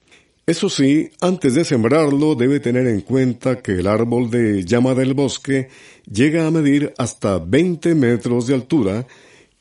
Eso 0.46 0.70
sí, 0.70 1.10
antes 1.22 1.54
de 1.54 1.64
sembrarlo 1.64 2.36
debe 2.36 2.60
tener 2.60 2.88
en 2.88 3.02
cuenta 3.02 3.62
que 3.62 3.74
el 3.74 3.88
árbol 3.88 4.30
de 4.30 4.66
llama 4.66 4.94
del 4.94 5.14
bosque 5.14 5.70
llega 6.12 6.46
a 6.46 6.52
medir 6.52 6.94
hasta 6.98 7.40
20 7.40 7.96
metros 7.96 8.48
de 8.48 8.56
altura 8.56 9.08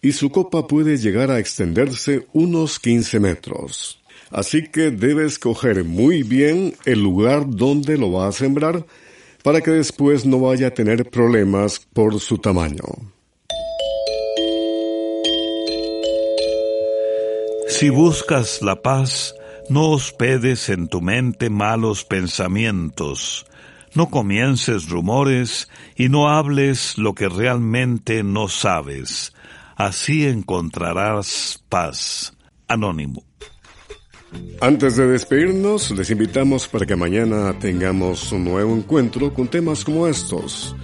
y 0.00 0.10
su 0.12 0.30
copa 0.30 0.66
puede 0.66 0.96
llegar 0.96 1.30
a 1.30 1.38
extenderse 1.38 2.26
unos 2.32 2.80
15 2.80 3.20
metros. 3.20 4.02
Así 4.30 4.64
que 4.64 4.90
debe 4.90 5.26
escoger 5.26 5.84
muy 5.84 6.24
bien 6.24 6.74
el 6.84 7.00
lugar 7.00 7.48
donde 7.48 7.96
lo 7.96 8.10
va 8.10 8.26
a 8.26 8.32
sembrar 8.32 8.84
para 9.44 9.60
que 9.60 9.70
después 9.70 10.26
no 10.26 10.40
vaya 10.40 10.68
a 10.68 10.74
tener 10.74 11.08
problemas 11.10 11.78
por 11.92 12.18
su 12.18 12.38
tamaño. 12.38 12.82
Si 17.82 17.90
buscas 17.90 18.62
la 18.62 18.80
paz, 18.80 19.34
no 19.68 19.90
hospedes 19.90 20.68
en 20.68 20.86
tu 20.86 21.00
mente 21.00 21.50
malos 21.50 22.04
pensamientos, 22.04 23.44
no 23.96 24.08
comiences 24.08 24.88
rumores 24.88 25.68
y 25.96 26.08
no 26.08 26.28
hables 26.28 26.96
lo 26.96 27.16
que 27.16 27.28
realmente 27.28 28.22
no 28.22 28.46
sabes. 28.46 29.32
Así 29.74 30.28
encontrarás 30.28 31.64
paz. 31.68 32.34
Anónimo. 32.68 33.24
Antes 34.60 34.96
de 34.96 35.08
despedirnos, 35.08 35.90
les 35.90 36.08
invitamos 36.08 36.68
para 36.68 36.86
que 36.86 36.94
mañana 36.94 37.58
tengamos 37.58 38.30
un 38.30 38.44
nuevo 38.44 38.76
encuentro 38.76 39.34
con 39.34 39.48
temas 39.48 39.84
como 39.84 40.06
estos. 40.06 40.76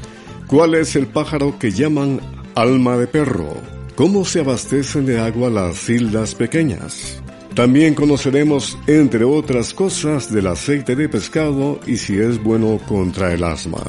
¿Cuál 0.49 0.75
es 0.75 0.97
el 0.97 1.07
pájaro 1.07 1.61
que 1.61 1.71
llaman 1.71 2.21
alma 2.57 2.97
de 2.97 3.07
perro? 3.07 3.78
¿Cómo 3.99 4.25
se 4.25 4.39
abastecen 4.39 5.07
de 5.07 5.19
agua 5.19 5.51
las 5.51 5.91
islas 5.91 6.33
pequeñas? 6.33 7.21
También 7.57 7.97
conoceremos, 7.97 8.79
entre 8.87 9.25
otras 9.25 9.75
cosas, 9.75 10.33
del 10.33 10.47
aceite 10.47 10.95
de 10.95 11.09
pescado 11.09 11.81
y 11.85 11.97
si 11.97 12.17
es 12.17 12.41
bueno 12.41 12.79
contra 12.87 13.35
el 13.35 13.43
asma. 13.43 13.83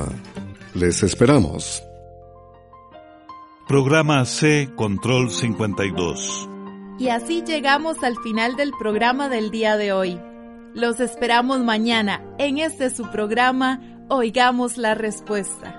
Les 0.74 1.04
esperamos. 1.04 1.84
Programa 3.67 4.26
C 4.26 4.72
Control 4.76 5.30
52. 5.30 6.50
Y 6.98 7.10
así 7.10 7.43
llegamos 7.45 8.04
al 8.04 8.17
final 8.24 8.56
del 8.56 8.72
programa 8.80 9.30
del 9.30 9.52
día 9.52 9.78
de 9.78 9.93
hoy. 9.93 10.19
Los 10.74 11.00
esperamos 11.00 11.60
mañana 11.60 12.26
en 12.39 12.58
este 12.58 12.89
su 12.89 13.12
programa 13.12 13.80
Oigamos 14.10 14.80
la 14.80 14.95
Respuesta. 14.95 15.79